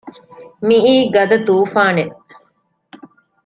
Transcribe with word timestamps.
މިއީ 0.67 0.95
ގަދަ 1.13 1.37
ތޫފާނެއް 1.47 2.13